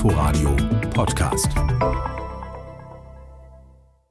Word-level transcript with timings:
Inforadio 0.00 0.56
Podcast. 0.94 1.52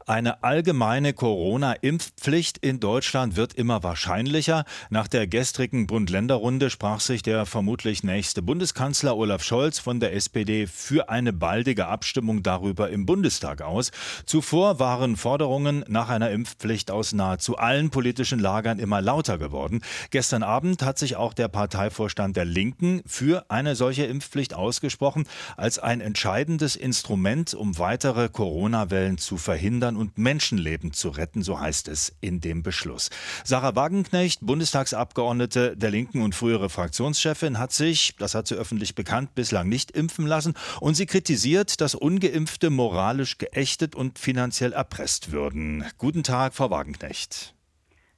Eine 0.09 0.41
allgemeine 0.41 1.13
Corona-Impfpflicht 1.13 2.57
in 2.57 2.79
Deutschland 2.79 3.35
wird 3.35 3.53
immer 3.53 3.83
wahrscheinlicher. 3.83 4.65
Nach 4.89 5.07
der 5.07 5.27
gestrigen 5.27 5.85
Bund-Länder-Runde 5.85 6.71
sprach 6.71 6.99
sich 6.99 7.21
der 7.21 7.45
vermutlich 7.45 8.01
nächste 8.01 8.41
Bundeskanzler 8.41 9.15
Olaf 9.15 9.43
Scholz 9.43 9.77
von 9.77 9.99
der 9.99 10.15
SPD 10.15 10.65
für 10.65 11.09
eine 11.09 11.31
baldige 11.31 11.85
Abstimmung 11.85 12.41
darüber 12.41 12.89
im 12.89 13.05
Bundestag 13.05 13.61
aus. 13.61 13.91
Zuvor 14.25 14.79
waren 14.79 15.15
Forderungen 15.15 15.85
nach 15.87 16.09
einer 16.09 16.31
Impfpflicht 16.31 16.89
aus 16.89 17.13
nahezu 17.13 17.57
allen 17.57 17.91
politischen 17.91 18.39
Lagern 18.39 18.79
immer 18.79 19.03
lauter 19.03 19.37
geworden. 19.37 19.83
Gestern 20.09 20.41
Abend 20.41 20.81
hat 20.81 20.97
sich 20.97 21.17
auch 21.17 21.35
der 21.35 21.49
Parteivorstand 21.49 22.35
der 22.35 22.45
Linken 22.45 23.03
für 23.05 23.45
eine 23.49 23.75
solche 23.75 24.05
Impfpflicht 24.05 24.55
ausgesprochen, 24.55 25.27
als 25.55 25.77
ein 25.77 26.01
entscheidendes 26.01 26.75
Instrument, 26.75 27.53
um 27.53 27.77
weitere 27.77 28.27
Corona-Wellen 28.27 29.19
zu 29.19 29.37
verhindern 29.37 29.98
und 29.99 30.17
Menschenleben 30.17 30.93
zu 30.93 31.09
retten, 31.09 31.43
so 31.43 31.59
heißt 31.59 31.87
es 31.87 32.15
in 32.21 32.41
dem 32.41 32.63
Beschluss. 32.63 33.09
Sarah 33.43 33.75
Wagenknecht, 33.75 34.39
Bundestagsabgeordnete 34.41 35.75
der 35.77 35.91
Linken 35.91 36.21
und 36.21 36.33
frühere 36.33 36.69
Fraktionschefin, 36.69 37.59
hat 37.59 37.73
sich, 37.73 38.15
das 38.17 38.33
hat 38.33 38.47
sie 38.47 38.55
öffentlich 38.55 38.95
bekannt, 38.95 39.35
bislang 39.35 39.69
nicht 39.69 39.91
impfen 39.91 40.25
lassen 40.25 40.53
und 40.79 40.95
sie 40.95 41.05
kritisiert, 41.05 41.81
dass 41.81 41.95
ungeimpfte 41.95 42.69
moralisch 42.69 43.37
geächtet 43.37 43.95
und 43.95 44.17
finanziell 44.17 44.73
erpresst 44.73 45.31
würden. 45.31 45.85
Guten 45.97 46.23
Tag, 46.23 46.55
Frau 46.55 46.69
Wagenknecht. 46.69 47.53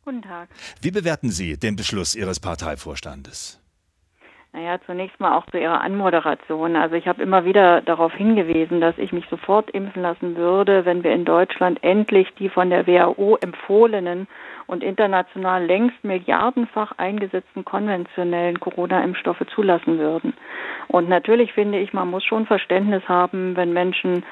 Guten 0.04 0.21
Tag. 0.21 0.49
Wie 0.82 0.91
bewerten 0.91 1.32
Sie 1.32 1.57
den 1.57 1.76
Beschluss 1.76 2.16
Ihres 2.16 2.40
Parteivorstandes? 2.40 3.60
Naja, 4.61 4.77
zunächst 4.85 5.20
mal 5.20 5.35
auch 5.35 5.47
zu 5.47 5.57
Ihrer 5.57 5.81
Anmoderation. 5.81 6.75
Also 6.75 6.93
ich 6.93 7.07
habe 7.07 7.23
immer 7.23 7.45
wieder 7.45 7.81
darauf 7.81 8.13
hingewiesen, 8.13 8.79
dass 8.79 8.95
ich 8.99 9.11
mich 9.11 9.25
sofort 9.27 9.71
impfen 9.71 10.03
lassen 10.03 10.35
würde, 10.35 10.85
wenn 10.85 11.04
wir 11.04 11.13
in 11.13 11.26
Deutschland 11.26 11.79
endlich 11.84 12.31
die 12.37 12.48
von 12.48 12.70
der 12.70 12.85
WHO 12.85 13.37
empfohlenen 13.41 14.27
und 14.67 14.84
international 14.84 15.65
längst 15.65 16.04
milliardenfach 16.04 16.91
eingesetzten 16.98 17.65
konventionellen 17.65 18.59
Corona-Impfstoffe 18.59 19.43
zulassen 19.55 19.98
würden. 19.98 20.35
Und 20.89 21.09
natürlich 21.09 21.54
finde 21.54 21.79
ich, 21.79 21.91
man 21.91 22.12
muss 22.12 22.23
schon 22.23 22.45
Verständnis 22.45 23.01
haben, 23.09 23.55
wenn 23.55 23.73
Menschen 23.73 24.23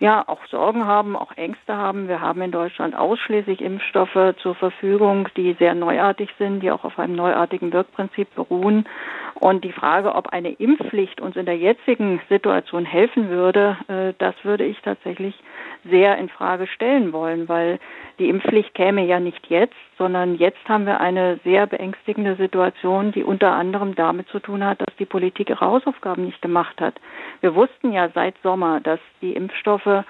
ja 0.00 0.24
auch 0.26 0.44
Sorgen 0.46 0.86
haben, 0.86 1.16
auch 1.16 1.36
Ängste 1.36 1.76
haben. 1.76 2.08
Wir 2.08 2.20
haben 2.20 2.40
in 2.42 2.50
Deutschland 2.50 2.94
ausschließlich 2.94 3.60
Impfstoffe 3.60 4.34
zur 4.42 4.54
Verfügung, 4.54 5.28
die 5.36 5.54
sehr 5.58 5.74
neuartig 5.74 6.30
sind, 6.38 6.60
die 6.60 6.70
auch 6.70 6.84
auf 6.84 6.98
einem 6.98 7.16
neuartigen 7.16 7.72
Wirkprinzip 7.72 8.34
beruhen. 8.34 8.86
Und 9.34 9.64
die 9.64 9.72
Frage, 9.72 10.14
ob 10.14 10.28
eine 10.28 10.50
Impfpflicht 10.50 11.20
uns 11.20 11.36
in 11.36 11.46
der 11.46 11.56
jetzigen 11.56 12.20
Situation 12.28 12.84
helfen 12.84 13.28
würde, 13.28 13.76
äh, 13.88 14.12
das 14.18 14.34
würde 14.42 14.64
ich 14.64 14.80
tatsächlich 14.80 15.34
sehr 15.84 16.18
in 16.18 16.28
Frage 16.28 16.66
stellen 16.66 17.12
wollen, 17.12 17.48
weil 17.48 17.78
die 18.18 18.28
Impfpflicht 18.28 18.74
käme 18.74 19.04
ja 19.04 19.20
nicht 19.20 19.46
jetzt, 19.48 19.76
sondern 19.96 20.36
jetzt 20.36 20.68
haben 20.68 20.86
wir 20.86 21.00
eine 21.00 21.38
sehr 21.44 21.66
beängstigende 21.66 22.36
Situation, 22.36 23.12
die 23.12 23.24
unter 23.24 23.52
anderem 23.52 23.94
damit 23.94 24.28
zu 24.28 24.40
tun 24.40 24.64
hat, 24.64 24.80
dass 24.80 24.96
die 24.98 25.06
Politik 25.06 25.50
ihre 25.50 25.64
Hausaufgaben 25.64 26.24
nicht 26.24 26.42
gemacht 26.42 26.80
hat. 26.80 26.94
Wir 27.40 27.54
wussten 27.54 27.92
ja 27.92 28.08
seit 28.14 28.34
Sommer, 28.42 28.80
dass 28.80 29.00
die 29.20 29.32
Impfstoffe 29.32 30.04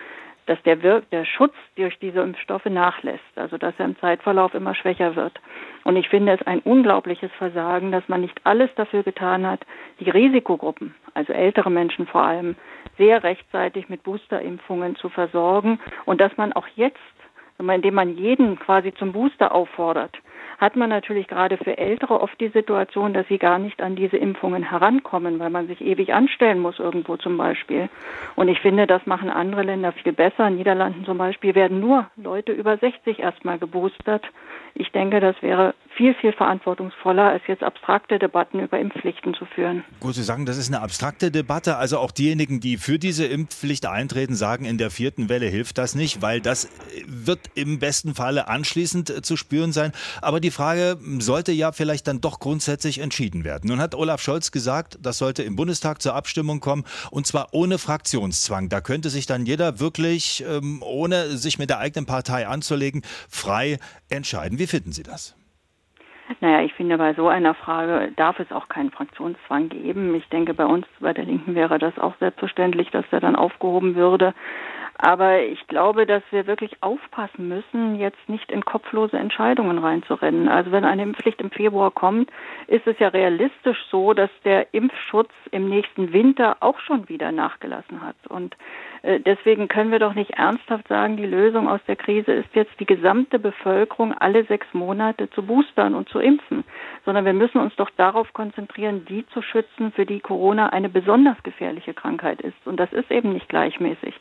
dass 0.49 0.61
der, 0.63 0.83
Wir 0.83 1.03
der 1.13 1.27
Schutz 1.27 1.55
durch 1.77 1.99
diese 1.99 2.21
Impfstoffe 2.21 2.65
nachlässt, 2.65 3.37
also 3.37 3.59
dass 3.59 3.75
er 3.79 3.85
im 3.85 3.99
Zeitverlauf 3.99 4.55
immer 4.55 4.75
schwächer 4.75 5.15
wird. 5.15 5.39
Und 5.85 5.97
ich 5.97 6.09
finde 6.09 6.33
es 6.33 6.47
ein 6.47 6.61
unglaubliches 6.61 7.31
Versagen, 7.37 7.93
dass 7.93 8.09
man 8.09 8.23
nicht 8.23 8.41
alles 8.45 8.71
dafür 8.75 9.03
getan 9.03 9.47
hat, 9.47 9.61
die 10.01 10.09
Risikogruppen, 10.09 10.95
also 11.13 11.35
ältere 11.35 11.71
Menschen 11.71 12.07
vor 12.07 12.23
allem, 12.23 12.57
sehr 12.97 13.23
rechtzeitig 13.23 13.91
mit 13.91 14.03
Boosterimpfungen 14.03 14.97
zu 14.97 15.11
versorgen 15.11 15.79
und 16.07 16.21
dass 16.21 16.35
man 16.39 16.55
auch 16.55 16.67
jetzt, 16.77 16.99
indem 17.59 17.95
man 17.95 18.17
jeden 18.17 18.59
quasi 18.59 18.95
zum 18.95 19.13
Booster 19.13 19.55
auffordert, 19.55 20.17
hat 20.59 20.75
man 20.75 20.91
natürlich 20.91 21.29
gerade 21.29 21.57
für 21.57 21.79
Ältere 21.79 22.21
oft 22.21 22.39
die 22.41 22.49
Situation, 22.49 23.15
dass 23.15 23.27
sie 23.29 23.39
gar 23.39 23.59
nicht 23.59 23.81
an 23.81 23.95
diese 23.95 24.17
Impfungen 24.17 24.65
herankommen, 24.65 25.39
weil 25.39 25.51
man 25.51 25.69
sich 25.69 25.81
ewig 25.81 26.13
anstellen 26.13 26.59
muss 26.59 26.81
irgendwo 26.81 27.17
zum 27.17 27.37
Beispiel. 27.37 27.89
Und 28.35 28.49
ich 28.49 28.61
finde, 28.61 28.89
das 28.89 29.07
machen 29.07 29.31
andere 29.31 29.63
Länder 29.63 29.93
viel 29.93 30.13
besser. 30.13 30.49
In 30.49 30.57
Niederlanden 30.57 31.05
zum 31.05 31.17
Beispiel 31.17 31.55
werden 31.55 31.79
nur 31.81 32.11
Leute 32.17 32.53
über 32.53 32.77
60 32.77 33.21
erstmal 33.21 33.59
geboostert. 33.59 34.25
Ich 34.75 34.91
denke, 34.93 35.21
das 35.21 35.37
wäre 35.43 35.75
viel, 35.99 36.15
viel 36.15 36.33
verantwortungsvoller, 36.33 37.25
als 37.25 37.43
jetzt 37.49 37.65
abstrakte 37.65 38.19
Debatten 38.21 38.61
über 38.61 38.79
Impfpflichten 38.79 39.35
zu 39.35 39.45
führen. 39.47 39.85
Gut, 39.99 40.15
Sie 40.15 40.23
sagen, 40.23 40.47
das 40.47 40.57
ist 40.57 40.73
eine 40.73 40.81
abstrakte 40.81 41.33
Debatte. 41.33 41.77
Also 41.77 41.99
auch 41.99 42.13
diejenigen, 42.13 42.61
die 42.61 42.77
für 42.77 43.01
diese 43.01 43.27
Impfpflicht 43.27 43.85
eintreten, 43.85 44.37
sagen, 44.37 44.65
in 44.65 44.79
der 44.79 44.91
vierten 44.91 45.29
Welle 45.29 45.47
hilft 45.47 45.77
das 45.77 45.97
nicht, 45.97 46.23
weil 46.23 46.41
das 46.41 46.71
wird 47.07 47.41
im 47.55 47.81
besten 47.81 48.15
Falle 48.15 48.47
anschließend 48.47 49.11
äh, 49.11 49.23
zu 49.23 49.37
spüren 49.37 49.73
sein. 49.73 49.93
Aber 50.23 50.39
die 50.39 50.53
Frage 50.53 50.99
sollte 51.19 51.51
ja 51.51 51.73
vielleicht 51.73 52.07
dann 52.07 52.21
doch 52.21 52.39
grundsätzlich 52.39 53.01
entschieden 53.01 53.43
werden. 53.43 53.69
Nun 53.69 53.81
hat 53.81 53.97
Olaf 53.97 54.23
Scholz 54.23 54.53
gesagt, 54.53 54.99
das 55.03 55.19
sollte 55.19 55.43
im 55.43 55.57
Bundestag 55.57 56.01
zur 56.01 56.15
Abstimmung 56.15 56.61
kommen 56.61 56.85
und 57.11 57.27
zwar 57.27 57.49
ohne 57.51 57.79
Fraktionszwang. 57.79 58.69
Da 58.69 58.81
könnte 58.81 59.11
sich 59.11 59.27
dann 59.27 59.47
jeder 59.47 59.81
wirklich, 59.81 60.45
ähm, 60.49 60.81
ohne 60.83 61.37
sich 61.37 61.59
mit 61.59 61.71
der 61.71 61.81
eigenen 61.81 62.07
Partei 62.07 62.47
anzulegen, 62.47 63.03
frei 63.29 63.79
entscheiden. 64.11 64.59
Wie 64.59 64.67
finden 64.67 64.93
Sie 64.93 65.03
das? 65.03 65.37
Naja, 66.41 66.61
ich 66.61 66.75
finde, 66.75 66.99
bei 66.99 67.15
so 67.15 67.29
einer 67.29 67.55
Frage 67.55 68.13
darf 68.17 68.39
es 68.39 68.53
auch 68.53 68.69
keinen 68.69 68.91
Fraktionszwang 68.91 69.71
geben. 69.71 70.15
Ich 70.15 70.29
denke, 70.29 70.53
bei 70.53 70.67
uns, 70.67 70.87
bei 71.01 71.15
der 71.15 71.25
Linken 71.25 71.55
wäre 71.55 71.79
das 71.79 71.99
auch 71.99 72.15
selbstverständlich, 72.21 72.91
dass 72.91 73.09
der 73.11 73.21
dann 73.21 73.35
aufgehoben 73.35 73.95
würde. 73.95 74.35
Aber 74.99 75.41
ich 75.43 75.65
glaube, 75.69 76.07
dass 76.07 76.25
wir 76.31 76.49
wirklich 76.49 76.83
aufpassen 76.83 77.49
müssen, 77.49 77.95
jetzt 77.95 78.29
nicht 78.29 78.51
in 78.51 78.65
kopflose 78.65 79.17
Entscheidungen 79.17 79.79
reinzurennen. 79.79 80.49
Also 80.49 80.73
wenn 80.73 80.85
eine 80.85 81.05
Impfpflicht 81.05 81.41
im 81.41 81.53
Februar 81.53 81.93
kommt, 81.93 82.31
ist 82.67 82.87
es 82.87 82.99
ja 82.99 83.09
realistisch 83.09 83.79
so, 83.91 84.13
dass 84.13 84.31
der 84.45 84.75
Impfschutz 84.75 85.31
im 85.53 85.69
nächsten 85.69 86.13
Winter 86.13 86.57
auch 86.61 86.81
schon 86.81 87.09
wieder 87.09 87.31
nachgelassen 87.31 88.03
hat. 88.03 88.17
Und 88.29 88.57
deswegen 89.03 89.69
können 89.69 89.91
wir 89.91 89.99
doch 89.99 90.15
nicht 90.15 90.33
ernsthaft 90.33 90.89
sagen, 90.89 91.17
die 91.17 91.27
Lösung 91.27 91.69
aus 91.69 91.81
der 91.87 91.97
Krise 91.97 92.33
ist 92.33 92.49
jetzt 92.55 92.73
die 92.81 92.87
gesamte 92.87 93.39
Bevölkerung 93.39 94.13
alle 94.13 94.45
sechs 94.45 94.67
Monate 94.73 95.31
zu 95.31 95.43
boostern 95.43 95.95
und 95.95 96.09
zu 96.09 96.19
impfen, 96.19 96.65
sondern 97.05 97.25
wir 97.25 97.33
müssen 97.33 97.59
uns 97.59 97.75
doch 97.77 97.91
darauf 97.91 98.33
konzentrieren, 98.33 99.05
die 99.07 99.27
zu 99.29 99.43
schützen, 99.43 99.93
für 99.93 100.07
die 100.07 100.21
Corona 100.21 100.69
eine 100.71 100.89
besonders 100.89 101.43
gefährliche 101.43 101.95
Krankheit 101.95 102.41
ist. 102.41 102.67
Und 102.67 102.79
das 102.79 102.93
ist 102.93 103.11
eben 103.11 103.33
nicht 103.33 103.49
gleichmäßig. 103.49 104.15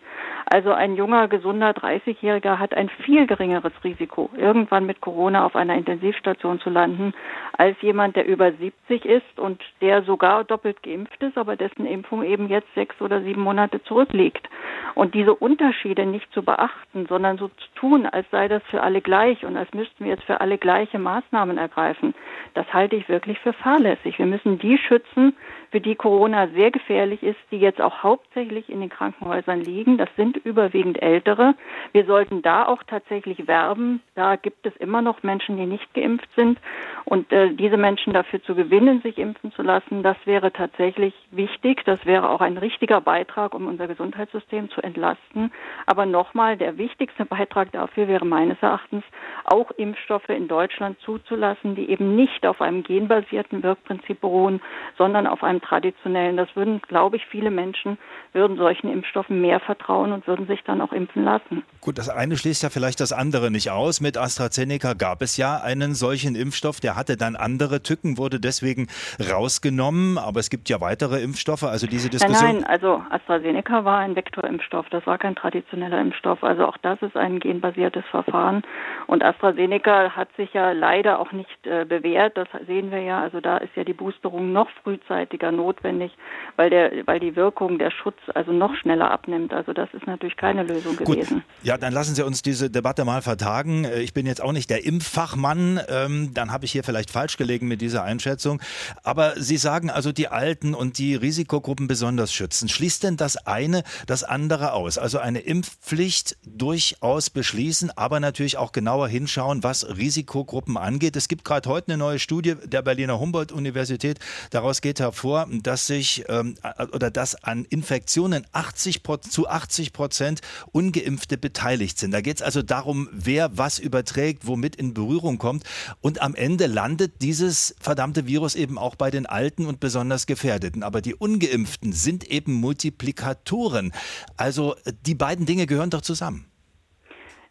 Also 0.46 0.72
ein 0.72 0.96
junger, 0.96 1.28
gesunder 1.28 1.72
30-Jähriger 1.72 2.60
hat 2.60 2.74
ein 2.74 2.90
viel 2.90 3.28
geringeres 3.28 3.74
Risiko, 3.84 4.30
irgendwann 4.38 4.86
mit 4.86 5.02
Corona 5.02 5.46
auf 5.46 5.56
einer 5.56 5.76
Intensivstation 5.76 6.60
zu 6.60 6.70
landen, 6.70 7.14
als 7.58 7.76
jemand, 7.82 8.16
der 8.16 8.26
über 8.26 8.52
70 8.52 9.06
ist 9.06 9.40
und 9.40 9.62
der 9.82 10.04
sogar 10.04 10.44
doppelt 10.44 10.82
geimpft 10.84 11.22
ist, 11.22 11.38
aber 11.38 11.56
dessen 11.56 11.86
Impfung 11.86 12.24
eben 12.24 12.48
jetzt 12.48 12.74
sechs 12.76 13.00
oder 13.02 13.22
sieben 13.22 13.42
Monate 13.42 13.84
zurückliegt. 13.84 14.48
Und 14.96 15.14
diese 15.14 15.36
Unterschiede 15.36 16.06
nicht 16.06 16.32
zu 16.34 16.44
beachten, 16.44 17.06
sondern 17.08 17.38
so 17.38 17.50
zu 17.50 17.68
tun, 17.76 18.06
als 18.06 18.26
sei 18.32 18.48
das 18.48 18.64
für 18.70 18.82
alle 18.82 19.02
gleich 19.02 19.46
und 19.46 19.56
als 19.58 19.72
müssten 19.74 20.06
wir 20.06 20.12
jetzt 20.12 20.24
für 20.24 20.42
alle 20.42 20.58
gleiche 20.58 21.00
Maßnahmen 21.00 21.58
ergreifen, 21.58 22.16
das 22.54 22.72
halte 22.74 22.96
ich 22.96 23.10
wirklich 23.10 23.40
für 23.40 23.54
fahrlässig. 23.54 24.20
Wir 24.20 24.26
müssen 24.26 24.60
die 24.60 24.78
schützen, 24.78 25.36
für 25.72 25.82
die 25.82 25.96
Corona 25.96 26.48
sehr 26.50 26.72
gefährlich 26.72 27.22
ist, 27.24 27.40
die 27.52 27.58
jetzt 27.58 27.82
auch 27.82 28.04
hauptsächlich 28.04 28.70
in 28.70 28.80
den 28.80 28.90
Krankenhäusern 28.90 29.62
liegen. 29.62 29.98
Das 29.98 30.10
sind 30.16 30.38
überwiegend 30.38 31.02
Ältere. 31.02 31.56
Wir 31.92 32.06
sollten 32.06 32.42
da 32.42 32.66
auch 32.66 32.84
tatsächlich 32.84 33.48
werben. 33.48 34.02
Da 34.16 34.38
gibt 34.38 34.66
es 34.66 34.76
immer 34.78 35.02
noch 35.02 35.24
Menschen, 35.24 35.58
die 35.58 35.66
nicht 35.66 35.94
geimpft 35.94 36.30
sind. 36.36 36.60
Und 37.06 37.32
äh, 37.32 37.54
diese 37.54 37.78
Menschen 37.78 38.14
dafür 38.14 38.42
zu 38.44 38.56
gewinnen, 38.56 39.02
sich 39.02 39.18
impfen 39.18 39.52
zu 39.52 39.62
lassen, 39.62 40.04
das 40.04 40.18
wäre 40.26 40.54
tatsächlich 40.54 41.14
wichtig. 41.32 41.84
Das 41.86 42.06
wäre 42.06 42.30
auch 42.30 42.42
ein 42.42 42.58
richtiger 42.58 43.02
Beitrag, 43.02 43.54
um 43.54 43.68
unser 43.68 43.88
Gesundheitssystem 43.88 44.70
zu 44.70 44.82
entlasten. 44.82 45.52
Aber 45.86 46.06
nochmal, 46.06 46.58
der 46.58 46.78
wichtigste 46.78 47.26
Beitrag 47.26 47.72
dafür 47.72 48.08
wäre 48.08 48.26
meines 48.26 48.58
Erachtens, 48.62 49.04
auch 49.44 49.72
Impfstoffe 49.72 50.30
in 50.30 50.48
Deutschland 50.48 51.00
zuzulassen, 51.02 51.76
die 51.76 51.90
eben 51.90 52.16
nicht 52.16 52.37
auf 52.46 52.62
einem 52.62 52.84
genbasierten 52.84 53.64
Wirkprinzip 53.64 54.22
beruhen, 54.22 54.62
sondern 54.98 55.28
auf 55.28 55.44
einem 55.44 55.62
traditionellen. 55.62 56.38
Das 56.38 56.50
würden, 56.56 56.82
glaube 56.88 57.18
ich, 57.18 57.26
viele 57.26 57.52
Menschen 57.52 57.98
würden 58.34 58.58
solchen 58.58 58.92
Impfstoffen 58.92 59.42
mehr 59.42 59.60
vertrauen 59.60 60.12
und 60.12 60.28
würden 60.28 60.48
sich 60.48 60.64
dann 60.64 60.82
auch 60.82 60.92
impfen 60.92 61.24
lassen. 61.24 61.64
Gut, 61.82 61.98
das 61.98 62.10
eine 62.10 62.38
schließt 62.38 62.64
ja 62.64 62.70
vielleicht 62.70 63.00
das 63.00 63.12
andere 63.14 63.50
nicht 63.50 63.72
aus. 63.72 64.02
Mit 64.02 64.18
AstraZeneca 64.18 64.94
gab 64.94 65.22
es 65.22 65.38
ja 65.38 65.58
einen 65.58 65.94
solchen 65.94 66.36
Impfstoff, 66.36 66.80
der 66.80 66.96
hatte 66.96 67.18
dann 67.18 67.36
andere 67.36 67.82
Tücken, 67.82 68.18
wurde 68.18 68.40
deswegen 68.40 68.88
rausgenommen. 69.20 70.18
Aber 70.18 70.40
es 70.40 70.50
gibt 70.50 70.70
ja 70.70 70.82
weitere 70.82 71.22
Impfstoffe. 71.22 71.64
Also 71.64 71.88
diese 71.88 72.10
Diskussion. 72.10 72.46
Nein, 72.46 72.56
nein 72.62 72.70
also 72.70 73.02
AstraZeneca 73.10 73.86
war 73.86 74.00
ein 74.00 74.16
Vektor 74.16 74.44
Impfstoff. 74.44 74.88
Das 74.90 75.06
war 75.08 75.18
kein 75.18 75.36
traditioneller 75.36 76.00
Impfstoff. 76.00 76.44
Also 76.44 76.66
auch 76.66 76.78
das 76.78 77.02
ist 77.02 77.16
ein 77.16 77.40
genbasiertes 77.40 78.04
Verfahren. 78.12 78.64
Und 79.08 79.24
AstraZeneca 79.24 80.12
hat 80.12 80.30
sich 80.36 80.54
ja 80.54 80.74
leider 80.74 81.20
auch 81.20 81.32
nicht 81.32 81.66
äh, 81.66 81.86
bewährt. 81.86 82.27
Das 82.36 82.48
sehen 82.66 82.92
wir 82.92 83.02
ja. 83.02 83.22
Also 83.22 83.42
da 83.42 83.58
ist 83.58 83.76
ja 83.76 83.84
die 83.84 83.94
Boosterung 83.94 84.52
noch 84.52 84.70
frühzeitiger 84.84 85.52
notwendig, 85.52 86.12
weil 86.56 86.70
der, 86.70 86.92
weil 87.06 87.20
die 87.20 87.36
Wirkung, 87.36 87.80
der 87.80 87.92
Schutz 87.92 88.18
also 88.34 88.52
noch 88.52 88.76
schneller 88.76 89.12
abnimmt. 89.12 89.54
Also 89.54 89.74
das 89.74 89.90
ist 89.94 90.08
natürlich 90.08 90.38
keine 90.38 90.64
Lösung 90.64 90.96
Gut. 90.98 91.08
gewesen. 91.08 91.44
Ja, 91.64 91.78
dann 91.78 91.94
lassen 91.94 92.16
Sie 92.16 92.26
uns 92.26 92.42
diese 92.42 92.70
Debatte 92.70 93.06
mal 93.06 93.22
vertagen. 93.22 93.86
Äh, 93.86 94.02
ich 94.02 94.14
bin 94.14 94.26
jetzt 94.26 94.42
auch 94.42 94.52
nicht 94.52 94.70
der 94.70 94.86
Impffachmann. 94.86 95.80
Ähm, 95.90 96.32
dann 96.34 96.52
habe 96.52 96.66
ich 96.66 96.72
hier 96.72 96.84
vielleicht 96.84 97.12
falsch 97.12 97.38
gelegen 97.38 97.68
mit 97.68 97.82
dieser 97.82 98.04
Einschätzung. 98.04 98.62
Aber 99.04 99.34
Sie 99.38 99.58
sagen 99.58 99.90
also, 99.90 100.12
die 100.12 100.28
Alten 100.28 100.74
und 100.74 100.98
die 100.98 101.16
Risikogruppen 101.16 101.88
besonders 101.88 102.34
schützen. 102.34 102.70
Schließt 102.70 103.04
denn 103.04 103.18
das 103.18 103.38
eine 103.48 103.84
das 104.06 104.24
andere 104.24 104.74
aus? 104.74 104.98
Also 104.98 105.20
eine 105.20 105.40
Impfpflicht 105.40 106.38
durchaus 106.46 107.30
beschließen, 107.30 107.92
aber 107.96 108.20
natürlich 108.20 108.58
auch 108.58 108.72
genauer 108.72 109.08
hinschauen, 109.08 109.64
was 109.64 109.98
Risikogruppen 109.98 110.78
angeht. 110.78 111.16
Es 111.16 111.28
gibt 111.28 111.46
gerade 111.46 111.70
heute 111.70 111.90
eine 111.90 111.98
neue 111.98 112.17
Studie 112.20 112.56
der 112.66 112.82
Berliner 112.82 113.20
Humboldt-Universität. 113.20 114.20
Daraus 114.50 114.82
geht 114.82 115.00
hervor, 115.00 115.48
dass 115.64 115.88
sich 115.88 116.26
ähm, 116.30 116.56
oder 116.92 117.12
dass 117.12 117.36
an 117.44 117.66
Infektionen 117.66 118.46
80 118.52 119.02
zu 119.30 119.48
80 119.48 119.94
Prozent 119.94 120.42
Ungeimpfte 120.72 121.38
beteiligt 121.38 121.98
sind. 121.98 122.12
Da 122.12 122.22
geht 122.22 122.38
es 122.38 122.42
also 122.42 122.62
darum, 122.62 123.10
wer 123.12 123.58
was 123.58 123.80
überträgt, 123.80 124.48
womit 124.48 124.76
in 124.76 124.94
Berührung 124.94 125.38
kommt. 125.38 125.64
Und 126.02 126.22
am 126.22 126.36
Ende 126.36 126.68
landet 126.68 127.22
dieses 127.22 127.76
verdammte 127.80 128.28
Virus 128.28 128.56
eben 128.56 128.78
auch 128.78 128.96
bei 128.96 129.12
den 129.12 129.26
Alten 129.26 129.66
und 129.66 129.80
besonders 129.80 130.26
Gefährdeten. 130.26 130.84
Aber 130.84 131.02
die 131.02 131.16
Ungeimpften 131.16 131.94
sind 131.94 132.24
eben 132.26 132.54
Multiplikatoren. 132.54 133.94
Also 134.36 134.76
die 135.06 135.16
beiden 135.16 135.46
Dinge 135.46 135.68
gehören 135.68 135.90
doch 135.90 136.02
zusammen. 136.02 136.46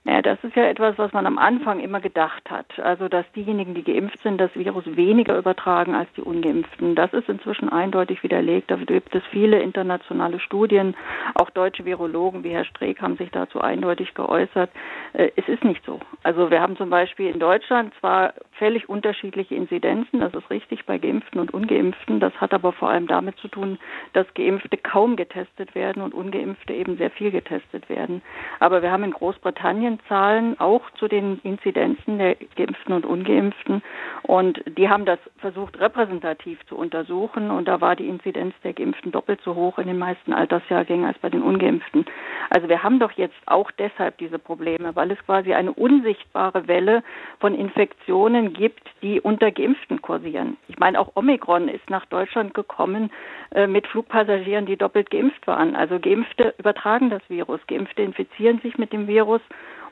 Ja, 0.08 0.22
das 0.22 0.38
ist 0.44 0.54
ja 0.54 0.62
etwas, 0.66 0.96
was 0.98 1.12
man 1.12 1.26
am 1.26 1.36
Anfang 1.36 1.80
immer 1.80 1.98
gedacht 1.98 2.48
hat. 2.48 2.78
Also, 2.78 3.08
dass 3.08 3.24
diejenigen, 3.32 3.74
die 3.74 3.82
geimpft 3.82 4.22
sind, 4.22 4.40
das 4.40 4.54
Virus 4.54 4.84
weniger 4.86 5.36
übertragen 5.36 5.96
als 5.96 6.08
die 6.16 6.20
Ungeimpften. 6.20 6.94
Das 6.94 7.12
ist 7.12 7.28
inzwischen 7.28 7.68
eindeutig 7.68 8.22
widerlegt. 8.22 8.70
Da 8.70 8.76
gibt 8.76 9.16
es 9.16 9.24
viele 9.32 9.58
internationale 9.58 10.38
Studien. 10.38 10.94
Auch 11.34 11.50
deutsche 11.50 11.84
Virologen 11.84 12.44
wie 12.44 12.50
Herr 12.50 12.64
Streeck 12.64 13.02
haben 13.02 13.16
sich 13.16 13.32
dazu 13.32 13.60
eindeutig 13.60 14.14
geäußert. 14.14 14.70
Äh, 15.12 15.32
es 15.34 15.48
ist 15.48 15.64
nicht 15.64 15.84
so. 15.84 15.98
Also, 16.22 16.52
wir 16.52 16.60
haben 16.60 16.76
zum 16.76 16.88
Beispiel 16.88 17.28
in 17.28 17.40
Deutschland 17.40 17.92
zwar 17.98 18.34
völlig 18.52 18.88
unterschiedliche 18.88 19.56
Inzidenzen. 19.56 20.20
Das 20.20 20.32
ist 20.34 20.48
richtig 20.50 20.86
bei 20.86 20.98
Geimpften 20.98 21.40
und 21.40 21.52
Ungeimpften. 21.52 22.20
Das 22.20 22.32
hat 22.40 22.54
aber 22.54 22.72
vor 22.72 22.90
allem 22.90 23.08
damit 23.08 23.38
zu 23.38 23.48
tun, 23.48 23.76
dass 24.12 24.32
Geimpfte 24.34 24.76
kaum 24.76 25.16
getestet 25.16 25.74
werden 25.74 26.00
und 26.00 26.14
Ungeimpfte 26.14 26.74
eben 26.74 26.96
sehr 26.96 27.10
viel 27.10 27.32
getestet 27.32 27.88
werden. 27.88 28.22
Aber 28.60 28.82
wir 28.82 28.92
haben 28.92 29.02
in 29.02 29.10
Großbritannien 29.10 29.95
Zahlen 30.08 30.58
auch 30.60 30.90
zu 30.92 31.08
den 31.08 31.40
Inzidenzen 31.42 32.18
der 32.18 32.36
Geimpften 32.56 32.94
und 32.94 33.06
Ungeimpften. 33.06 33.82
Und 34.22 34.62
die 34.66 34.88
haben 34.88 35.04
das 35.04 35.18
versucht 35.38 35.78
repräsentativ 35.78 36.64
zu 36.66 36.76
untersuchen. 36.76 37.50
Und 37.50 37.68
da 37.68 37.80
war 37.80 37.96
die 37.96 38.08
Inzidenz 38.08 38.54
der 38.64 38.72
Geimpften 38.72 39.12
doppelt 39.12 39.40
so 39.44 39.54
hoch 39.54 39.78
in 39.78 39.86
den 39.86 39.98
meisten 39.98 40.32
Altersjahrgängen 40.32 41.06
als 41.06 41.18
bei 41.18 41.30
den 41.30 41.42
Ungeimpften. 41.42 42.06
Also 42.50 42.68
wir 42.68 42.82
haben 42.82 42.98
doch 42.98 43.12
jetzt 43.12 43.36
auch 43.46 43.70
deshalb 43.72 44.18
diese 44.18 44.38
Probleme, 44.38 44.94
weil 44.94 45.10
es 45.10 45.18
quasi 45.24 45.54
eine 45.54 45.72
unsichtbare 45.72 46.68
Welle 46.68 47.02
von 47.40 47.54
Infektionen 47.54 48.52
gibt, 48.52 48.82
die 49.02 49.20
unter 49.20 49.50
Geimpften 49.50 50.02
kursieren. 50.02 50.56
Ich 50.68 50.78
meine, 50.78 51.00
auch 51.00 51.12
Omikron 51.14 51.68
ist 51.68 51.88
nach 51.90 52.06
Deutschland 52.06 52.54
gekommen 52.54 53.10
äh, 53.54 53.66
mit 53.66 53.86
Flugpassagieren, 53.86 54.66
die 54.66 54.76
doppelt 54.76 55.10
geimpft 55.10 55.46
waren. 55.46 55.76
Also 55.76 55.98
Geimpfte 55.98 56.54
übertragen 56.58 57.10
das 57.10 57.22
Virus. 57.28 57.60
Geimpfte 57.66 58.02
infizieren 58.02 58.60
sich 58.60 58.78
mit 58.78 58.92
dem 58.92 59.06
Virus 59.06 59.40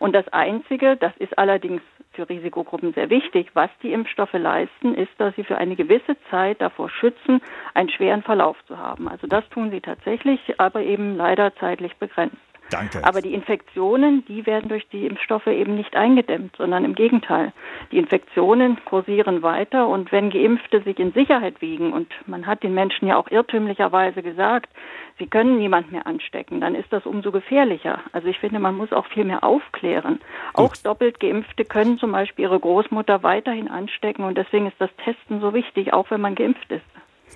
und 0.04 0.12
das 0.12 0.28
Einzige, 0.34 0.98
das 0.98 1.16
ist 1.16 1.38
allerdings 1.38 1.80
für 2.12 2.28
Risikogruppen 2.28 2.92
sehr 2.92 3.08
wichtig, 3.08 3.48
was 3.54 3.70
die 3.82 3.90
Impfstoffe 3.90 4.34
leisten, 4.34 4.94
ist, 4.94 5.12
dass 5.16 5.34
sie 5.34 5.44
für 5.44 5.56
eine 5.56 5.76
gewisse 5.76 6.14
Zeit 6.30 6.60
davor 6.60 6.90
schützen, 6.90 7.40
einen 7.72 7.88
schweren 7.88 8.22
Verlauf 8.22 8.62
zu 8.66 8.76
haben. 8.76 9.08
Also 9.08 9.26
das 9.26 9.48
tun 9.48 9.70
sie 9.70 9.80
tatsächlich, 9.80 10.60
aber 10.60 10.82
eben 10.82 11.16
leider 11.16 11.56
zeitlich 11.56 11.96
begrenzt. 11.96 12.36
Danke. 12.74 13.04
Aber 13.04 13.20
die 13.20 13.34
Infektionen, 13.34 14.24
die 14.26 14.46
werden 14.46 14.68
durch 14.68 14.88
die 14.88 15.06
Impfstoffe 15.06 15.46
eben 15.46 15.76
nicht 15.76 15.94
eingedämmt, 15.94 16.56
sondern 16.56 16.84
im 16.84 16.94
Gegenteil. 16.94 17.52
Die 17.92 17.98
Infektionen 17.98 18.84
kursieren 18.84 19.42
weiter 19.42 19.86
und 19.86 20.10
wenn 20.10 20.30
Geimpfte 20.30 20.82
sich 20.82 20.98
in 20.98 21.12
Sicherheit 21.12 21.60
wiegen 21.60 21.92
und 21.92 22.08
man 22.26 22.46
hat 22.46 22.62
den 22.64 22.74
Menschen 22.74 23.06
ja 23.06 23.16
auch 23.16 23.30
irrtümlicherweise 23.30 24.22
gesagt, 24.22 24.70
sie 25.18 25.26
können 25.26 25.56
niemand 25.58 25.92
mehr 25.92 26.06
anstecken, 26.06 26.60
dann 26.60 26.74
ist 26.74 26.92
das 26.92 27.06
umso 27.06 27.30
gefährlicher. 27.30 28.00
Also 28.10 28.26
ich 28.26 28.38
finde, 28.40 28.58
man 28.58 28.76
muss 28.76 28.92
auch 28.92 29.06
viel 29.06 29.24
mehr 29.24 29.44
aufklären. 29.44 30.20
Gut. 30.52 30.64
Auch 30.64 30.76
doppelt 30.76 31.20
Geimpfte 31.20 31.64
können 31.64 31.98
zum 31.98 32.10
Beispiel 32.10 32.46
ihre 32.46 32.58
Großmutter 32.58 33.22
weiterhin 33.22 33.68
anstecken 33.68 34.24
und 34.24 34.36
deswegen 34.36 34.66
ist 34.66 34.80
das 34.80 34.90
Testen 35.04 35.40
so 35.40 35.54
wichtig, 35.54 35.92
auch 35.92 36.10
wenn 36.10 36.20
man 36.20 36.34
geimpft 36.34 36.70
ist. 36.72 36.84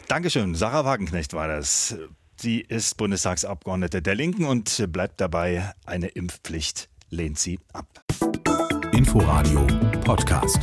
Dankeschön. 0.08 0.54
Sarah 0.54 0.84
Wagenknecht 0.84 1.34
war 1.34 1.46
das. 1.48 1.96
Sie 2.40 2.60
ist 2.60 2.96
Bundestagsabgeordnete 2.96 4.00
der 4.00 4.14
Linken 4.14 4.44
und 4.44 4.86
bleibt 4.92 5.20
dabei, 5.20 5.72
eine 5.84 6.06
Impfpflicht 6.06 6.88
lehnt 7.10 7.36
sie 7.36 7.58
ab. 7.72 8.04
Inforadio 8.92 9.66
Podcast. 10.04 10.60